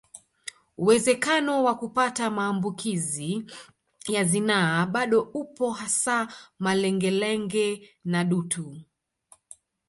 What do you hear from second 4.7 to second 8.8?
bado upo hasa malengelenge na dutu